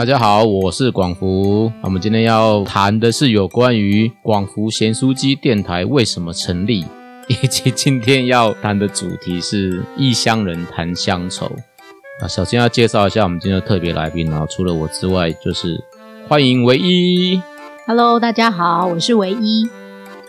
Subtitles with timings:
[0.00, 1.70] 大家好，我是广福。
[1.82, 6.86] 我们今天要谈的是有关于广福咸酥鸡电台为什么成立，
[7.28, 11.44] 以及今天要谈的主题是异乡人谈乡愁。
[12.22, 15.78] 啊，首先要介绍一下我们今天的特别来宾啊，除了我之外，就是
[16.26, 17.38] 欢迎唯一。
[17.86, 19.68] Hello，大家好，我是唯一。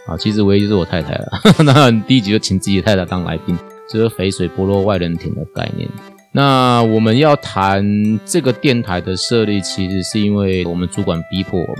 [0.05, 1.31] 啊，其实唯一就是我太太了。
[1.63, 3.57] 那第一集就请自己的太太当来宾，
[3.89, 5.88] 就是肥水不落外人田的概念。
[6.34, 11.78] 那我们要谈这个电台的设立，其实是因为我们主管逼迫我们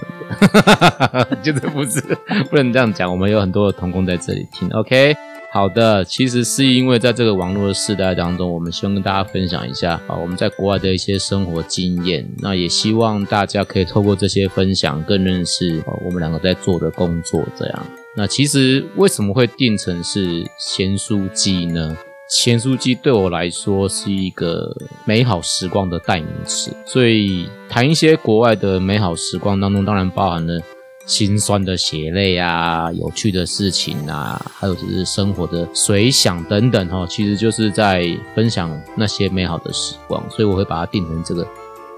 [1.10, 2.02] 的， 就是不是
[2.50, 3.10] 不能这样讲。
[3.10, 5.16] 我们有很多的同工在这里听，OK。
[5.54, 12.26] 好的，其实是因为在这个网络的时代当中，我们希望跟大家分享一下啊，我们在国外的一些生活经验。
[12.40, 17.44] 那也希望大家可以透过这些分享，更认识啊我们两个在做的工作。
[17.58, 21.98] 这样，那其实为什么会定成是咸酥鸡呢？
[22.32, 30.60] 咸酥鸡对我来说是一个美好时光的代名词，所以谈一些国外的美好时光当中，当然包含了。
[31.08, 41.46] 心酸的血泪啊，有趣的事情啊，还有就是生活的随想等等哈、哦，其实就是在分享那些美好的时光，所以我会把它定成这个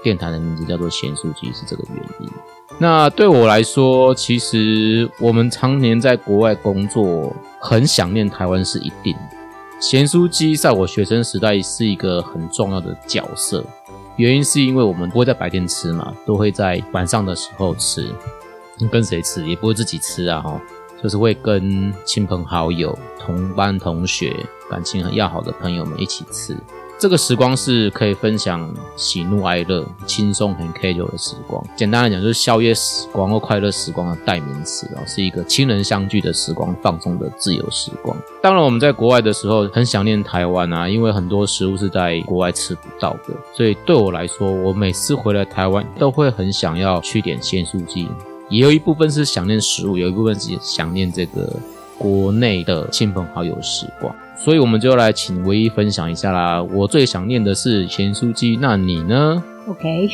[0.02, 2.28] 电台的名字叫做咸酥鸡，是这个原因。
[2.78, 9.33] 那对我来说，其实我们常年在国外工作，很想念台湾是一定的。
[9.86, 13.62] 咸酥鸡在我学生时代是一个很重要的角色，
[14.16, 18.10] 原因是因为我们不会在白天吃嘛，都会在晚上的时候吃。
[18.90, 20.58] 跟谁吃也不会自己吃啊，哈，
[21.02, 24.34] 就是会跟亲朋好友、同班同学、
[24.70, 26.56] 感情很要好的朋友们一起吃。
[26.96, 31.62] 这个时光是可以分享喜怒哀乐、轻松很 casual 的时光。
[31.76, 38.16] 简单来讲，就是宵夜时光或快乐时光的代名词啊，是一个亲人相聚的时光、放松的自由时光。
[38.40, 48.08] 当然，我们在国外的时候很想念台湾啊，因为很多食物是在国外吃不到的，所以对我来说，我每次回来台湾都会很想要去点鲜蔬鸡。
[48.48, 51.50] 也有一部分是想念食物，有一部分是想念这个
[51.98, 56.62] 国内的亲朋好友时光，所以我们就来请唯一分享一下啦。
[56.62, 60.10] 我最想念的是咸酥鸡，那你呢？OK，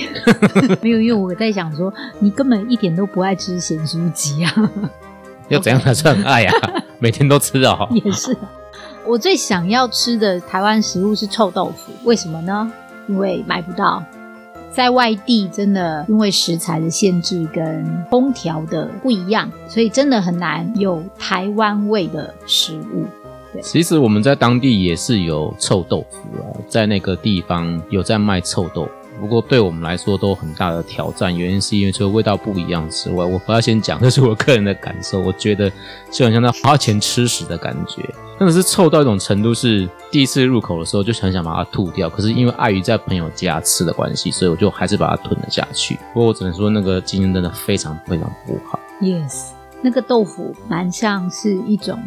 [0.80, 4.70] 没有，因为我在想说，你根本一点都不爱吃咸酥鸡啊。
[5.48, 6.54] 要怎样才算很爱啊？
[7.00, 7.88] 每天都吃啊、哦？
[8.04, 8.36] 也是。
[9.06, 12.70] 我最想要吃的台湾食物是臭豆腐，为什么呢？
[13.08, 14.04] 因为买不到。
[14.80, 23.04] 在外地真的因为食材的限制跟烹调的不一样，所以真的很难有台湾味的食物。
[23.60, 28.90] 其实我们在当地也是有臭豆腐啊，在那个地方有在卖臭豆腐。
[29.20, 35.70] 不过对我们来说都很大的挑战，原因是因为除了味道不一样之外，我不要先讲，这是我个人的感受，我觉得
[36.10, 38.02] 就很像在花钱吃屎的感觉，
[38.38, 45.96] 真的是臭到一种程度，是第一次入口的时候就很想把它吐掉，可是因为碍于在朋友家吃的关系，所以我就还是把它吞了下去。
[46.14, 48.80] 不过我只能说那个经验真的非常非常不好。
[49.02, 49.50] Yes，
[49.82, 51.98] 那个豆腐蛮像是一种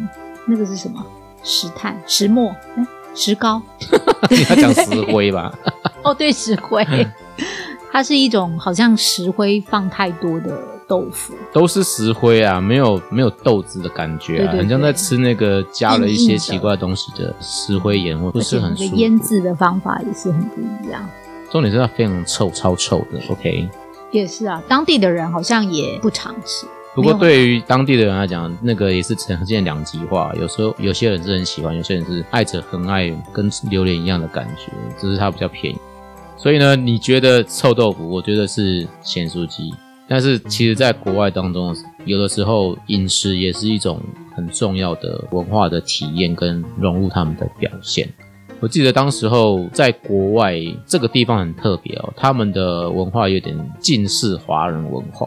[0.48, 1.04] 那个是什么
[1.44, 2.84] 石炭、石墨、哎
[3.16, 3.62] 石膏，
[4.28, 5.56] 你要讲石灰吧？
[6.04, 6.86] 哦，对，石灰，
[7.90, 10.56] 它是一种好像石灰放太多的
[10.86, 18.96] 豆腐，都是石灰啊，没有没有豆子的感觉啊，对对对很像在吃那个加了一些奇怪的东西的石灰盐，或不是很舒服。
[18.96, 21.08] 腌制的方法也是很不一样。
[21.50, 23.20] 重点是它非常臭，超臭的。
[23.30, 23.68] OK，
[24.10, 26.66] 也是啊，当地的人好像也不常吃。
[26.94, 30.32] 不过对于当地的人来讲，那个也是呈现两极化。
[30.38, 35.78] 有时候有些人是很喜欢，有些人是爱着很爱，跟榴莲一样的感觉，只是它比较便宜。
[36.36, 39.72] 所以呢，你觉得臭豆腐，我觉得是咸酥鸡。
[40.06, 41.74] 但是其实，在国外当中，
[42.04, 43.98] 有的时候饮食也是一种
[44.34, 48.06] 很重要的文化的体验跟融入他们的表现。
[48.60, 50.54] 我记得当时候在国外
[50.86, 55.26] 这个地方很特别哦，他们的文化有点近似华人文化。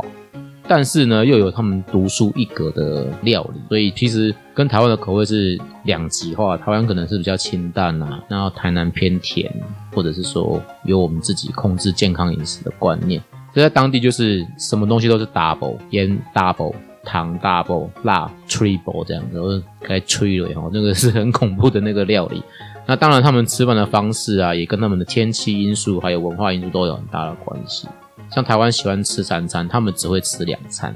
[0.67, 6.57] 但是呢，又有他们独树一格的料理，所以其实跟台湾的口味是两极化。
[6.57, 9.51] 台湾可能是比较清淡啊，然后台南偏甜，
[9.93, 13.21] 或者是说有我们自己控制健康饮食的观念。
[13.53, 22.43] 所以在当地就是什么东西都是 double，盐 double，糖 double，辣 triple 这样子，我该吹了哦，那个是很恐怖的那个料理。
[22.85, 27.87] 那当然，他们吃饭的方式啊，也跟他们的天气因素还有文化因素都有很大的关系。
[28.33, 30.93] 像台湾喜欢吃三餐，他们只会吃两餐。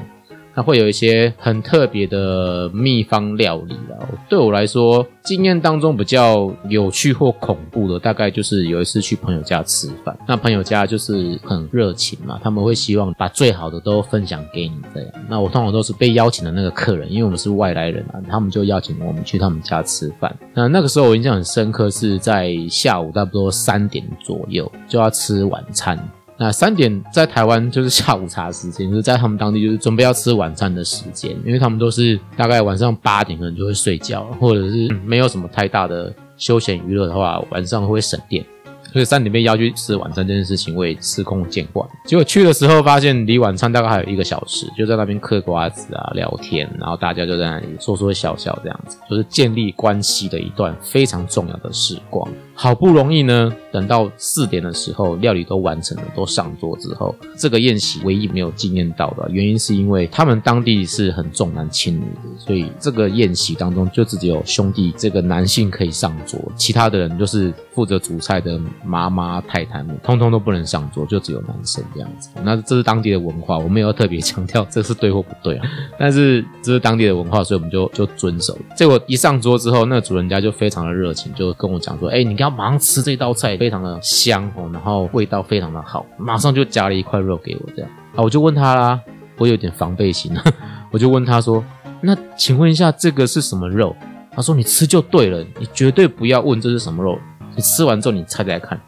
[0.54, 3.98] 那会有一些很特别的秘方料理啦。
[4.28, 15.10] 对我来说，经验当中比较有趣或恐怖的，大概就是有一次去朋友家吃饭，那朋友家就是很热情嘛，他们会希望把最好的都分享给你这样。
[15.30, 20.36] 那我通常都是被邀请的那个客人，因为我们是外来人啊，他们就邀请我们去他们家吃饭。
[20.54, 25.98] 那那个时候我印象很深刻，是在下午差不多三点左右就要吃晚餐。
[26.42, 38.44] 那三点在台湾就是下午茶时间，就是在他们当地就是准备要吃晚餐的时间，因为他们都是大概晚上八点可能就会睡觉，或者是没有什么太大的休闲娱乐的话，晚上会省电。
[38.92, 41.88] 所以三点被邀去吃晚餐这件事情，我也司空见惯。
[42.06, 52.28] 结果去的时候发现离晚餐大概还有一个小时，就在那边嗑瓜子啊、聊天，然后大家就在那里说说笑笑，这样子就是建立关系的一段非常重要的时光。
[52.54, 72.30] 好不容易呢，等到四点的时候，料理都完成了，都上桌之后，这个宴席唯一没有惊艳到的原因，是因为他们当地是很重男轻女的，所以这个宴席当中就只有兄弟这个男性可以上桌，其他的人就是负责煮菜的妈妈、太太们，通通都不能上桌，就只有男生这样子。
[72.44, 75.66] 那这是当地的文化，我没有特别强调这是对或不对啊，
[75.98, 78.58] 但是这是当地的文化，所以我们就就遵守。
[78.76, 89.00] 结果一上桌之后，那主人家就非常的热情，就跟我讲说：“哎，你你要。”马上吃这道菜，非常的香哦，然后味道非常的好，马上就夹了一块肉给我，这样啊，我就问他啦，
[89.38, 90.36] 我有点防备心，
[90.92, 91.64] 我就问他说
[92.02, 93.96] ：“那请问一下，这个是什么肉？”
[94.36, 97.18] 他说：“你吃就对了，你绝对不要问这是什么肉，
[97.56, 98.80] 你吃完之后你猜猜看。”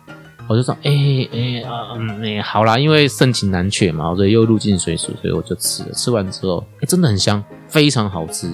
[0.47, 0.91] 我就说：“哎
[1.31, 5.91] 哎啊嗯哎，好啦，因为盛情难却嘛，所以又入境水俗，所以我就吃了。
[5.93, 8.49] 吃完之后，哎，真的很香，非常好吃，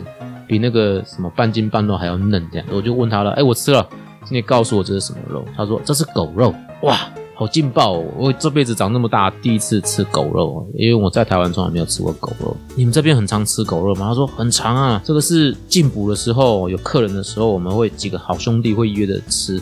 [0.48, 3.88] 比那个什么半斤半肉还要嫩，这样我就问他了，哎，我吃了。”
[4.30, 5.44] 你告诉我这是什么肉？
[5.56, 6.54] 他说这是狗肉。
[6.84, 6.98] 哇，
[7.36, 7.94] 好劲爆！
[7.94, 12.56] 哦我这辈子长那么大第一次吃狗肉，因为我在台湾从来没有吃过狗肉。
[12.76, 14.08] 你们这边很常吃狗肉吗？
[14.08, 15.02] 他说很常啊。
[15.04, 19.58] 这个是进补的时候，有客人的时候，我们会几个好兄弟会约着吃，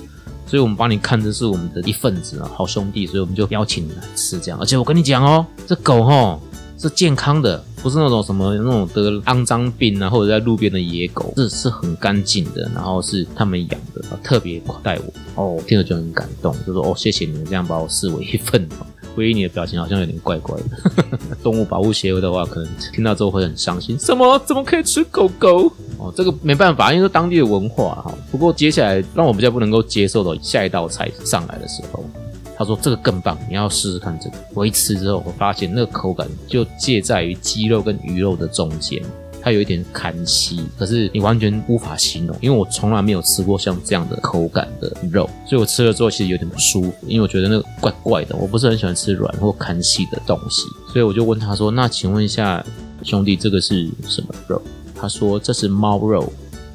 [0.45, 4.59] 所以我们帮你看这是我们的一份子啊，好兄弟，所以我们就邀请你来吃这样。
[4.59, 6.41] 而且我跟你讲哦，这狗吼
[6.77, 7.63] 是健康的。
[7.87, 18.85] 不是那种什么那种得肮脏病啊，或者在路边的野狗，这是很干净的，然后是他们养的，特别款待我哦，听了就很感动，就说哦，谢谢你们这样把我视为一份哦。
[19.15, 23.97] 唯一你的表情好像有点怪怪的， 动物保护协会的话，可能听到之后会很伤心。
[23.97, 24.37] 什么？
[24.45, 25.71] 怎么可以吃狗狗？
[25.97, 28.13] 哦，这个没办法，因为是当地的文化哈。
[28.29, 32.03] 不过接下来让我比较不能够接受的下一道菜上来的时候。
[32.57, 34.37] 他说这个更棒，你要试试看这个。
[34.53, 38.99] 我一吃之后，我发现那个口感就介在于鸡肉跟鱼肉的中间，
[39.41, 52.65] 它有一点砍稀，可是你完全无法形容，因为我从来没有吃过像这样的口感的肉，所以我吃了之后其实有点不舒服，因为我觉得那个怪怪的，我不是很喜欢吃软或砍稀的东西，所以我就问他说：“那请问一下
[53.03, 54.59] 兄弟，这个是什么肉？”
[54.99, 56.27] 他说：“这是猫肉。”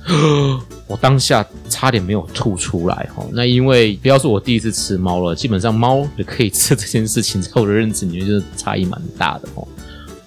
[0.88, 9.66] 我当下差点没有吐出来哈，那因为不要说我第一次吃猫了，基本上猫也可以吃这件事情，在我的认知里面就是差异蛮大的哦。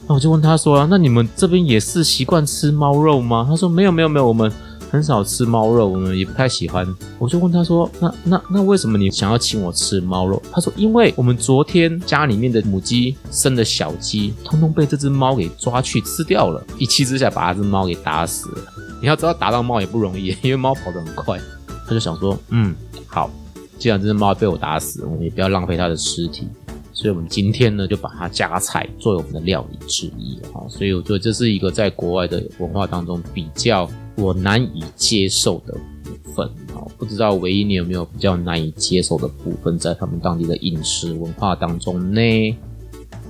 [0.07, 4.51] 那我就问他说：“那你们这边也是习惯吃猫肉吗？”他说：“没有没有没有，我们
[4.91, 6.87] 很少吃猫肉，我们也不太喜欢。”
[7.17, 18.61] 我就问他说：“那那那为什么你想要请我吃猫肉？”他说：“因为我们昨天家里面的母鸡生的小鸡，通通被这只猫给抓去吃掉了，一气之下把这只猫给打死了。”
[19.05, 21.39] 你要知道打到猫也不容易，因为猫跑得很快。
[21.85, 22.73] 他就想说，嗯，
[23.05, 23.29] 好，
[23.77, 26.47] 既然这只猫被我打死，我们也不要浪费它的尸体，
[26.91, 30.65] 所以我们今天呢就把它加菜作为我们的料理之一啊。
[30.67, 35.73] 所以我觉得这是一个在国外的文化当中比较我难以接受的
[36.03, 36.81] 部分啊。
[36.97, 42.57] 不知道唯一你有没有比较难以接受的部分，在他们当地的饮食文化当中呢？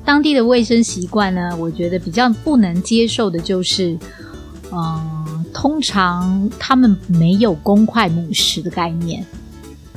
[0.06, 1.54] 当地的卫生习惯呢？
[1.60, 4.00] 我觉得比较不能接受的就是，
[4.72, 5.15] 嗯。
[5.58, 9.26] 通常他们没有公筷母食的概念，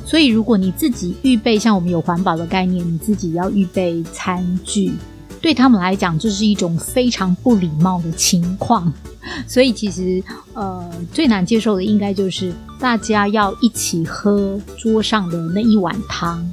[0.05, 4.93] 所以如果你自己预备，像我们有环保的概念，你自己要预备餐具，
[5.41, 8.91] 对他们来讲这是一种非常不礼貌的情况。
[9.45, 10.23] 所以其实
[10.53, 16.49] 呃最难接受的应该就是大家要一起喝桌上的那一碗汤，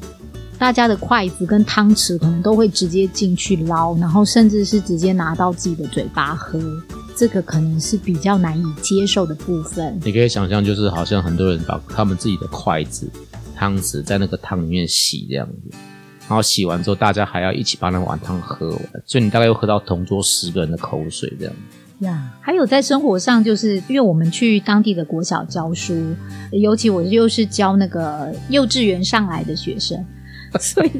[0.58, 6.60] 大家的筷子跟汤匙可能都会直接进去捞，然后甚至是直接拿到自己的嘴巴喝。
[7.16, 9.98] 这个可能是比较难以接受的部分。
[10.04, 13.10] 你可以想象，就是好像很多人把他们自己的筷子、
[13.56, 15.76] 汤匙在那个汤里面洗这样子，
[16.28, 21.54] 然后洗完之后，大家还要一起把那碗汤喝完，所以你大概又喝到同桌十个人的口水这样。
[22.00, 25.94] 呀，还有在生活上，就是因为我们去当地的国小教书，
[26.52, 30.04] 尤其我又是教那个幼稚园上来的学生，
[30.60, 30.90] 所以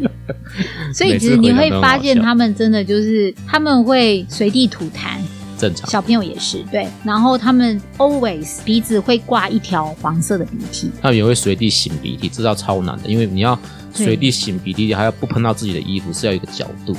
[0.94, 5.18] 所以其实你会发现，他们真的就是他们会随地吐痰。
[5.56, 13.58] 正常，小朋友也是对，然后他们 always 鼻子会挂一条黄色的鼻涕，他们也会随地擤鼻涕，这道超难的，因为你要
[13.92, 16.94] 随地擤鼻涕，还要不喷到自己的衣服，是要一个角度，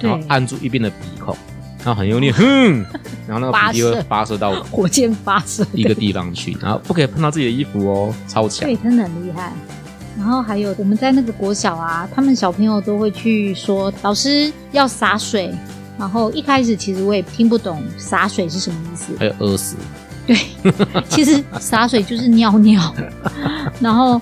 [0.00, 1.36] 然后按住一边的鼻孔，
[1.84, 2.84] 然后很用力， 哼，
[3.26, 5.66] 然后那个鼻涕会发射到火箭发射。
[5.72, 9.52] 一个地方去，然后不可以碰到自己的衣服哦，超强，对，真的很厉害。
[10.16, 15.54] 然后还有我们在那个国小啊，他们小朋友都会去说老师要洒水，
[15.98, 19.12] 然后一开始其实我也听不懂洒水是什么意思。
[19.18, 19.76] 还有饿死，
[20.26, 20.36] 对，
[21.10, 22.94] 其实洒水就是尿尿，
[23.80, 24.20] 然后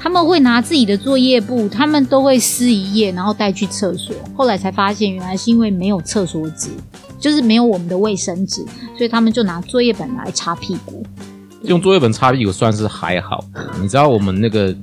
[0.00, 4.14] 他们会拿自己的作业簿，他们都会撕一页，然后带去厕所。
[4.34, 6.70] 后来才发现，原来是因为没有厕所纸，
[7.18, 8.64] 就是没有我们的卫生纸，
[8.96, 11.04] 所以他们就拿作业本来擦屁股。
[11.62, 13.44] 用作业本擦屁股算是还好。
[13.82, 14.74] 你知道我们那个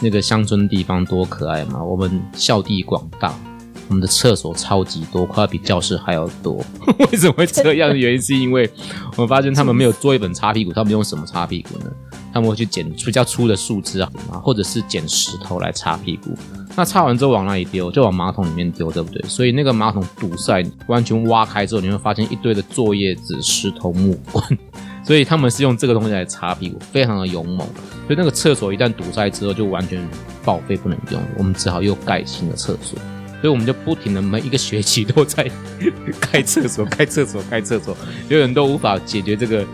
[0.00, 1.84] 那个乡村地方多可爱吗？
[1.84, 3.38] 我们校地广大，
[3.88, 6.64] 我们的厕所超级多，快要比教室还要多。
[7.10, 7.96] 为什么会这样？
[7.96, 8.70] 原因是因为
[9.16, 11.90] 我们发现他们没有做一本擦屁股，他们用什么擦屁股呢？
[12.32, 14.10] 他们会去捡比较粗的树枝啊，
[14.42, 16.30] 或者是捡石头来擦屁股。
[16.76, 17.90] 那擦完之后往哪里丢？
[17.90, 19.20] 就往马桶里面丢，对不对？
[19.26, 24.44] 所以那个马桶堵塞，完全挖开之后，你会发现一堆的作业纸、石头、木棍。
[25.02, 27.66] 所以他们是用这个东西来擦屁股，非常的勇猛。
[28.06, 30.06] 所以那个厕所一旦堵塞之后，就完全
[30.44, 32.98] 报废不能用，我们只好又盖新的厕所。
[33.40, 35.48] 所以我们就不停的每一个学期都在
[36.20, 37.96] 开厕所、开厕所、开厕所，
[38.28, 39.64] 有人都无法解决这个。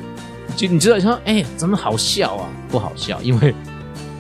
[0.54, 2.48] 就你知道说，哎，怎么好笑啊？
[2.68, 3.52] 不好笑，因为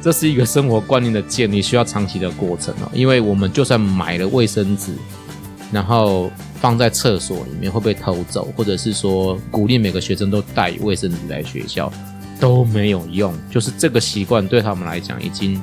[0.02, 2.90] 这是一个生活观念的建立，需要长期的过程哦。
[2.92, 4.92] 因为我们就算买了卫生纸，
[5.70, 11.92] 然后放在厕所里面会被偷走，或者是说鼓励每个学生都带卫生纸来学校，
[12.40, 13.32] 都没有用。
[13.48, 15.62] 就是这个习惯对他们来讲已经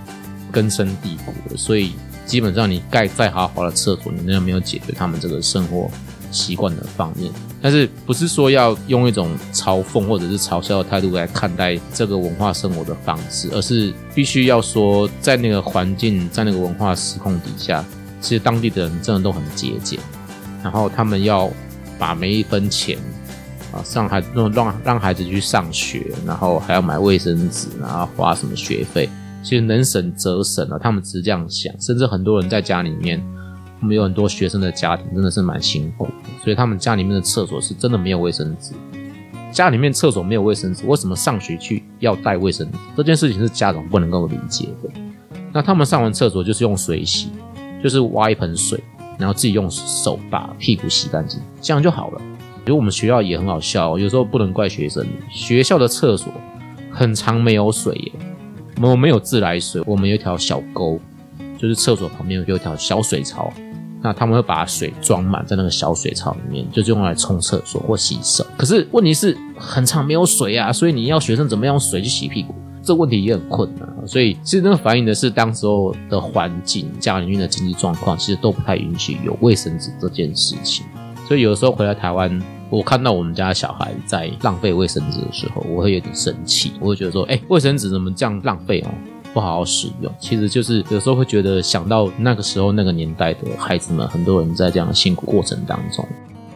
[0.51, 1.93] 根深蒂固了，所以
[2.31, 5.91] 基本上你盖再豪华的厕所，你那样没有解决他们这个生活
[6.31, 7.29] 习惯的方面。
[7.61, 17.83] 但是不是说要用一种嘲讽或者是嘲笑的态度来看待这个文化生活的方式，而是必须要说，在那个环境，在那个文化时空底下，
[18.21, 19.99] 其实当地的人真的都很节俭，
[20.63, 21.51] 然后他们要
[21.99, 22.97] 把每一分钱
[23.73, 29.09] 啊，上孩让让让孩子去上学，然后还要买卫生纸，然后花什么学费，
[29.41, 30.79] 其实能省则省了。
[30.79, 33.21] 他们只是这样想，甚至很多人在家里面。
[33.81, 36.11] 我们有很多学生的家庭真的是蛮辛苦的，
[36.43, 38.73] 所以他们家里面的厕所是真的没有卫生纸。
[39.51, 42.77] 家里面厕所没有卫生纸，为什么上学去要带卫生纸？
[42.95, 44.89] 这件事情是家长不能够理解的。
[45.51, 47.31] 那他们上完厕所就是用水洗，
[47.81, 48.79] 就是挖一盆水，
[49.17, 52.21] 然后自己用手把屁股洗干净，这样就好了。
[52.59, 56.31] 其实我们学校也很好笑，有时候不能怪学生，学校的厕所
[56.91, 58.11] 很长没有水耶，
[58.77, 60.99] 我们没有自来水，我们有一条小沟，
[61.57, 63.51] 就是厕所旁边有一条小水槽。
[64.03, 68.43] 那他们会把水装满在那个小水槽里面，就是用来冲厕所或洗手。
[68.57, 73.87] 可是问题是很长没有水啊，所以你要学生怎么用水去洗屁股，这问题也很困难。
[74.07, 80.83] 所以其实那个反映的是当时候的环境、家里面的经济状况，其实都不太允许有卫生纸这件事情。
[81.27, 88.89] 所以有的时候回来台湾，我看到我们家小孩在浪费卫生纸的时候，我会有点生气，我会觉得说，哎，卫生纸怎么这样浪费哦？
[89.33, 96.05] 不好好使用，其实就是有时候会觉得想到那个时候那个年代的孩子们，很多人在这样的辛苦过程当中，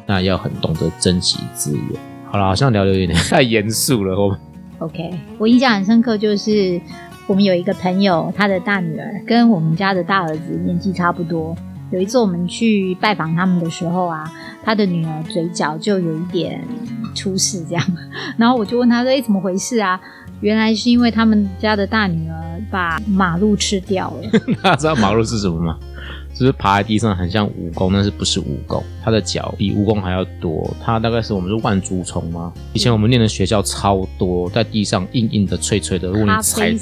[0.06, 2.00] 那要很懂得珍惜资源。
[2.32, 4.18] 好了，好像聊的有点太严肃了。
[4.18, 4.38] 我
[4.80, 6.82] OK，我印象很深刻，就是
[7.28, 11.56] 我们有一个朋友，他的大女儿跟我们家的大儿子年纪差不多。
[11.92, 14.24] 有一次我们去拜访他们的时候啊，
[14.63, 16.62] 他的女儿嘴角就有一点
[17.13, 17.84] 出事，这样，
[18.38, 20.00] 然后我就问他说：“哎，怎么回事啊？”
[20.42, 24.39] 原来是因为他们家的大女儿把马路吃掉了。
[24.62, 25.77] 那知道马路是什么吗？
[26.38, 28.84] 就是爬在地上，很像蜈蚣，但是不是蜈蚣？
[29.01, 30.70] 它的脚比蜈蚣还要多。
[30.84, 32.51] 它大概是我们是万足虫吗？
[32.74, 36.10] 以前我们念的学校超多，在地上硬硬的、脆脆的。
[36.10, 36.75] 如果你踩，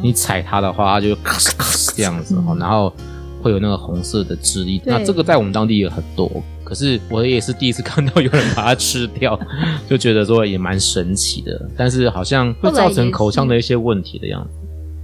[0.00, 1.64] 你踩它的话，它就咔咔
[1.96, 2.94] 这样子哈，然后
[3.42, 4.80] 会有那个红色的汁液。
[4.86, 6.30] 那这个在我们当地也很多。
[6.64, 9.38] 可是我也是第一次看到有人把它吃掉，
[9.90, 11.68] 就觉得说也蛮神奇的。
[11.76, 14.50] 但是好像会造成口腔的一些问题的样子。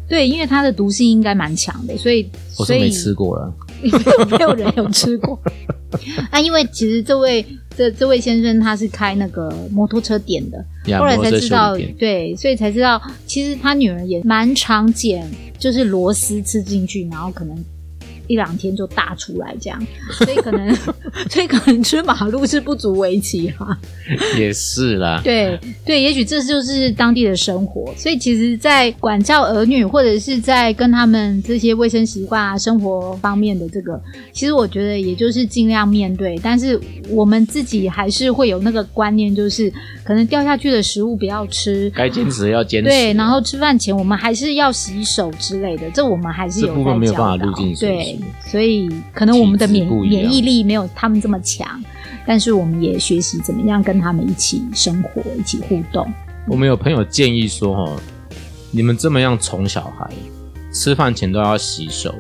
[0.09, 3.53] 对，因为它的毒性应该蛮强的，所以我是没吃过了，
[4.31, 5.39] 没有人有吃过。
[6.31, 7.45] 啊，因为其实这位
[7.77, 10.65] 这这位先生他是开那个摩托车店的，
[10.99, 17.55] 后来才知道，对，所以才知道其实他女儿也蛮常捡，就是螺丝吃进去，然后可能。
[18.29, 20.73] 一两天就大出来这样，所以可能，
[21.29, 23.77] 所以可能吃马路是不足为奇哈。
[24.39, 25.21] 也是啦。
[25.25, 27.93] 对对，也许这就是当地的生活。
[27.97, 34.01] 所以其实，在管教儿女或者是在跟他们这些卫生习惯啊、生活方面的这个，
[34.33, 36.39] 其实我觉得也就是尽量面对。
[36.43, 39.73] 但是我们自己还是会有那个观念，就是
[40.05, 42.89] 可能掉下去的食物不要吃，该坚持要坚持。
[42.89, 47.75] 对，然后吃饭前我们还是要洗手之类的，这我们还是有部分没有办法录进
[48.19, 48.51] 对。
[48.51, 51.83] 所以可能我们的免免疫力没有他们这么强，
[52.27, 56.07] 但是我们也学习怎么样跟他们一起生活、一起互动。
[56.47, 58.01] 我们有朋友建议说：“哦，
[58.71, 60.11] 你们这么样宠小孩，
[60.73, 62.15] 吃饭前都要洗手，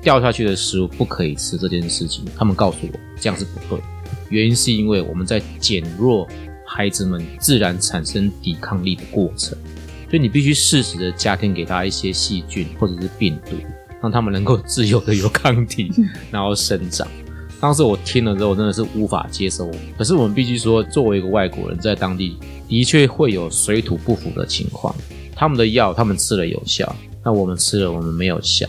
[0.00, 3.82] 掉下去的食物不可以吃这件事情，他们告诉我这样是不对。
[4.28, 6.26] 原因是因为我们在减弱
[6.66, 9.56] 孩子们自然产生抵抗力的过程，
[10.08, 13.56] 所以你必须适时的加添给他一些细菌或者是病毒，
[14.02, 15.90] 让他们能够自由的有抗体，
[16.30, 17.06] 然后生长。
[17.60, 24.92] 当时我听了之后真的是无法接受，可是我们必须说，作为一个外国人，在当地的确会有水土不服的情况。
[25.36, 26.94] 他们的药他们吃了有效，
[27.24, 28.66] 那我们吃了我们没有效。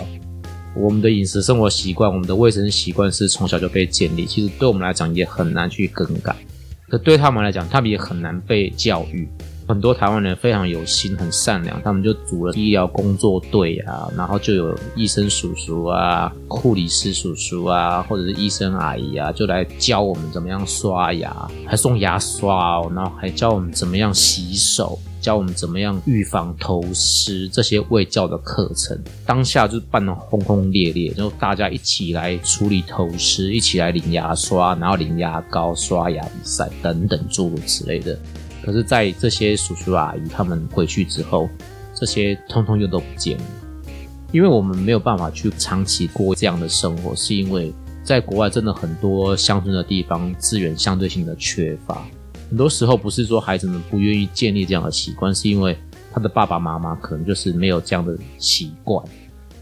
[0.76, 6.36] 我们的饮食生活习惯，我们的卫生习惯是从小就被建立，其实对我们来讲也很难去更改。
[6.88, 9.28] 可对他们来讲，他们也很难被教育。
[9.68, 25.00] 很多台湾人非常有心，很善良，他们就组了医疗工作队啊，然后就有医生叔叔啊、护理师叔叔啊，或者是医生阿姨啊，就来教我们怎么样刷牙，还送牙刷哦，然后还教我们怎么样洗手。
[25.22, 38.20] 教我们怎么样预防头虱这些卫教的课程，当下就办得轰轰烈烈，然后大家一起来处理头虱，一起来领牙刷，然后领牙膏、刷牙比赛等等诸如此类的。
[38.66, 41.50] 可是，在这些叔叔阿姨他们回去之后，
[41.94, 43.44] 这些通通又都不见了，
[44.32, 52.06] 因为我们没有办法去长期过这样的生活，是因为在国外真的很多乡村的地方资源相对性的缺乏。
[52.50, 55.78] 很多时候不是说孩子们不愿意建立这样的习惯，是因为
[56.14, 59.04] 他的爸爸妈妈可能就是没有这样的习惯。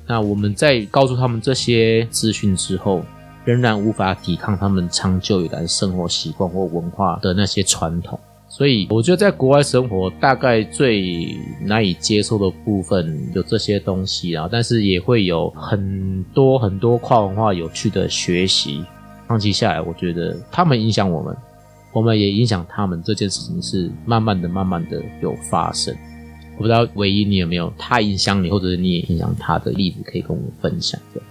[0.06, 3.04] 那我们在告诉他们这些资讯之后，
[3.46, 8.20] 仍然无法抵抗他们长久以来生活习惯或文化的那些传统。
[8.54, 18.84] 所以，我觉得在国外生活大概最难以接受的部分有这些东西啊，但是也会有很多很多跨文化有趣的学习。
[19.30, 21.34] 长期下来，我觉得他们影响我们。
[21.94, 25.96] 我们也影响他们这件事情是慢慢的、慢慢的有发生。
[26.58, 31.22] 我不知道唯一你有没有他影响你，或者是你也影响他的例子可以跟我们分享的。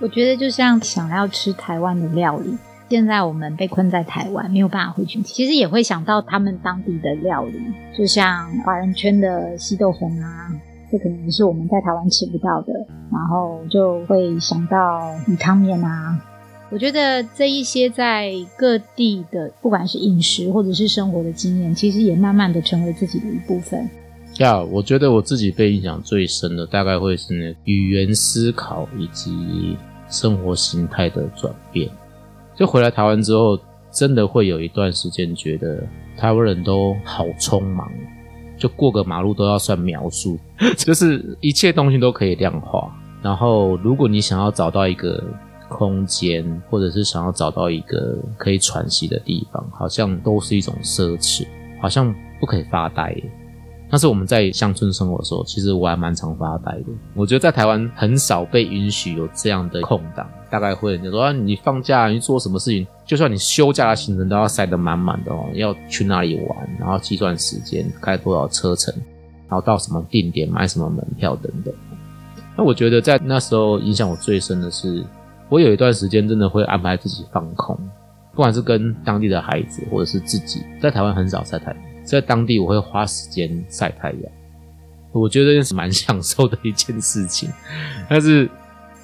[0.00, 2.50] 我觉得就像想要吃台湾的料理，
[2.88, 7.58] 现在我们被困在台湾，没有办法回去，其实也会想到他们当地的料理，
[7.96, 10.52] 就像华人圈的西豆粉啊，
[10.92, 12.72] 这可能是我们在台湾吃不到的，
[13.10, 16.18] 然后就会想到鱼汤面啊。
[16.70, 23.88] 我觉得这一些在各地的，不管是饮食或者是生活的经验，其实也慢慢的成为自己的一部分。
[24.38, 29.76] 呀，我觉得我自己被影响最深的，大概会是那语言思考以及
[30.08, 31.88] 生活形态的转变。
[32.54, 33.58] 就回来台湾之后，
[33.90, 35.82] 真的会有一段时间觉得
[36.16, 37.90] 台湾人都好匆忙，
[38.56, 40.38] 就过个马路都要算秒数，
[40.76, 42.90] 就是一切东西都可以量化。
[43.22, 45.22] 然后，如果你想要找到一个。
[45.66, 51.44] 空间，或者是想要找到一个可以喘息的地方，好像都是一种奢侈，
[51.80, 53.16] 好像不可以发呆。
[53.94, 56.86] 但是我们在乡村生活的时候，其实我还蛮常发呆的。
[57.14, 68.92] 我觉得在台湾很少被允许有这样的空档，大概会人家说你放假你做什么事情，就算你休假的行程都要塞得满满的哦，要去哪里玩，然后计算时间，开多少车程，
[69.48, 71.72] 然后到什么定点买什么门票等等。
[72.56, 75.04] 那我觉得在那时候影响我最深的是。
[75.50, 77.78] 我有一段时间真的会安排自己放空，
[78.32, 84.32] 不管是跟当地的孩子，或者是自己，在台湾很少晒太阳，在当地我会花时间晒太阳，
[85.12, 87.48] 我觉得是蛮享受的一件事情。
[88.08, 88.48] 但是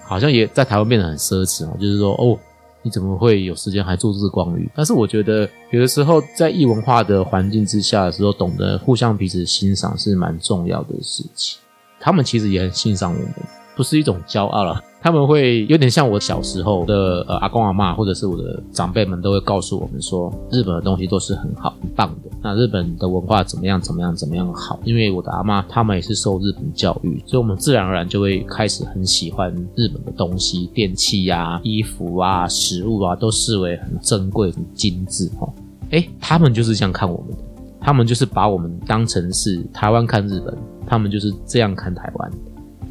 [0.05, 2.39] 好像也在台湾变得很奢侈哦，就是说哦，
[2.83, 4.71] 你怎么会有时间还做日光浴？
[4.75, 11.59] 但是我觉得有的时候在异文化的环境之下的时候，懂得互相彼此欣赏是蛮重要的事情。
[11.99, 13.35] 他们其实也很欣赏我们。
[13.77, 22.30] 不是一种骄傲了，他们会有点像我小时候的呃阿公阿妈，或者是我的长辈们都会告诉我们说，日本的东西都是很好很棒的。
[22.43, 24.81] 那日本的文化怎么样怎么样怎么样好？
[24.85, 35.47] 因为我的阿妈他们也是受日本教育，所以我们自然而然就会开始很喜欢日本的东西，电器呀、衣服啊、食物啊，都视为很珍贵、很精致哈。
[35.91, 37.43] 哎，他们就是这样看我们的，
[37.81, 42.31] 他们就是把我们当成是台湾看日本，他们就是这样看台湾。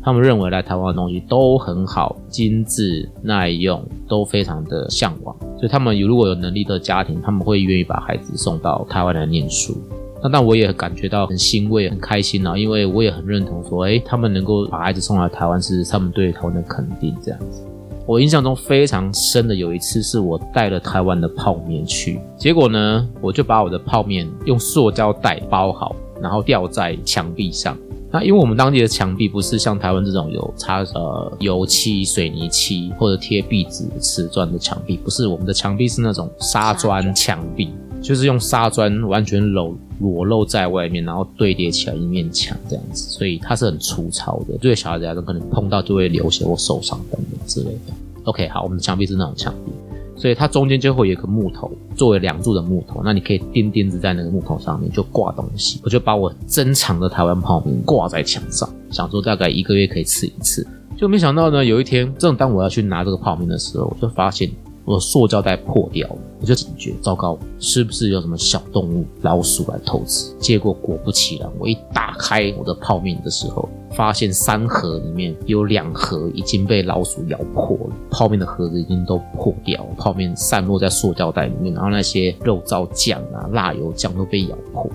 [0.01, 5.35] 他们认为来台湾的东西都很好，精致耐用，都非常的向往。
[5.59, 9.77] 所以他们有如果有能力的家庭，他们会愿意把孩子送到台湾来念书。
[10.23, 17.15] 那但我也感觉到很欣慰、很开心啊，因为我也很认同说，哎，他们能够把孩子送来台湾是他们对台湾的肯定。
[17.21, 17.65] 这样子，
[18.05, 27.77] 我印象中非常深的有一次是我带了台湾的泡面去，结果呢，我就把我的泡面用塑胶袋包好，然后吊在墙壁上。
[28.11, 37.69] 那因为我们当地的墙壁不是像台湾这种有擦呃油漆、水泥漆或者贴壁纸瓷砖的墙壁，不是我们的墙壁是那种砂砖墙壁，
[38.01, 47.93] 就是用砂砖完全裸裸露在外面，然后堆叠起来一面墙这样子，所以它是很粗糙的，对小孩子来说可能碰到就会流血或受伤等等之类的。
[48.23, 49.71] OK，好，我们的墙壁是那种墙壁。
[50.19, 55.79] 所以它中间就会有一个木头作为梁柱的木头，那你可以钉钉子在那个木头上面就挂东西。
[55.83, 60.67] 我就把我珍藏的台湾泡面挂在墙上，想说大概一个月可以吃一次。
[60.97, 64.51] 就没想到呢，有一天正当我要去拿这个泡面的时候，我就发现。
[64.85, 70.33] 我的塑胶袋破掉了，我就警觉，糟糕，是不是有什么小动物、老鼠来偷吃？
[70.39, 84.89] 结果果不其然，我一打开我的泡面的时候，发现三盒里面有两盒已经被老鼠咬破了，泡面的盒子已经都破掉，泡面散落在塑胶袋里面，然后那些肉燥酱啊、辣油酱都被咬破。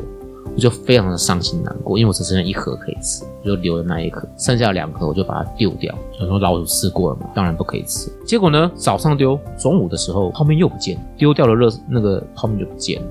[0.57, 5.93] 我就非常的伤心难过，因为我只剩下一盒可以吃，就留了那一盒，剩下两盒我就把它丢掉。
[6.17, 8.09] 想说老鼠吃过了嘛，当然不可以吃。
[8.25, 13.09] 结果呢，早上丢，中午的时候泡面又不见，丢掉了热那个泡面就不见了。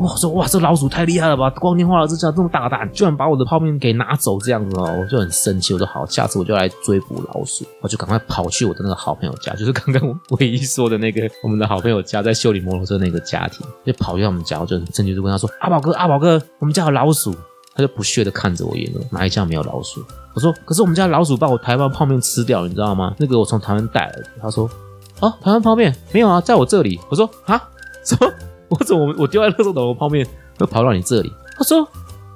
[0.00, 0.16] 哇！
[0.16, 1.48] 说哇，这老鼠太厉害了吧！
[1.50, 5.72] 光天化日之下这么大胆，居然把我的泡面给拿走，这样子哦，我就很生气。
[5.72, 7.64] 我说好，下次我就来追捕老鼠。
[7.80, 17.34] 我就赶快跑去我的那个好朋友家，就是刚刚唯一说的那个我们的好朋友家，在修理摩托车那个家庭，就跑去他们家，我就很生气，就跟他说：“阿宝哥，阿宝哥，我们家有老鼠。”
[17.76, 20.00] 他就不屑的看着我，言说：“哪一家没有老鼠？”
[20.34, 23.12] 我说：“可是我们家老鼠把我台湾泡面吃掉，你知道吗？
[23.18, 24.70] 那个我从台湾带来的。”他说
[25.18, 27.60] ：“啊，台湾泡面没有啊，在我这里。”我说：“啊，
[28.04, 28.32] 什么？
[28.78, 30.26] 我怎么我丢在垃圾桶的泡面？”
[30.58, 31.32] 会跑到你这里？
[31.56, 31.86] 他说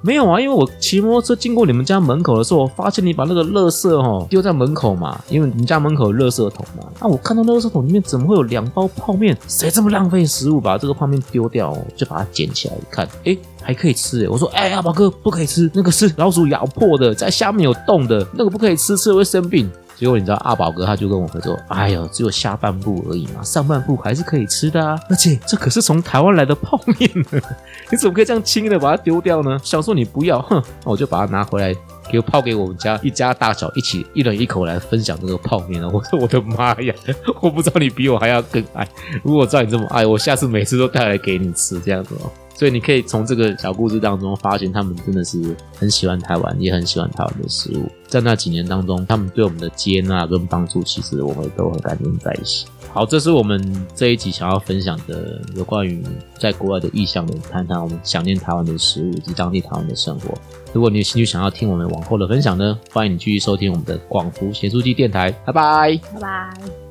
[0.01, 6.83] 没有啊，因为我骑摩托车经过你们家门口的时候，我发现你把那个垃圾哈丢在门口嘛，因为你家门口有垃圾桶嘛。
[6.99, 9.37] 啊，我看到垃圾桶里面怎么会有两包泡面？
[9.47, 11.77] 谁这么浪费食物，把这个泡面丢掉？
[11.95, 14.27] 就把它捡起来一看，哎，还可以吃。
[14.29, 19.69] 我说，哎，阿宝哥不可以吃，那个是老鼠咬破的，在下面有洞的，那个不可以吃，吃了会生病。
[19.99, 24.97] 结果你知道阿宝哥他就跟我说：“哎呦，只有下半部而已嘛，上半部还是可以吃的啊！
[25.09, 27.41] 而且这可是从台湾来的泡面呢，
[27.91, 29.59] 你怎么可以这样轻易的把它丢掉呢？
[29.61, 31.75] 想说你不要，哼，那我就把它拿回来，
[32.09, 35.89] 给我泡给我们家一家大小一起一人一口来分享这个泡面了。
[35.89, 36.95] 我 说我的妈呀，
[37.41, 38.87] 我不知道你比我还要更爱。
[39.21, 47.89] 如果知道你这么爱我，下次每次都带来给你吃这样子哦。”所以你可以从这个小故事当中发现，他们真的是很喜欢台湾，也很喜欢台湾的食物。
[48.05, 52.65] 在那几年当中，他们对我们的接纳跟帮助，其实我们都很感恩在一起。
[52.91, 56.03] 好，这是我们这一集想要分享的有关于
[56.37, 60.37] 在国外的意向的，谈谈我们想念台湾的食物以及当地台湾的生活。
[60.73, 65.31] 如果你有兴趣想要听我们往后的分享呢，欢迎你继续收听我们的广福协助机电台。
[65.45, 66.88] 拜拜，拜拜。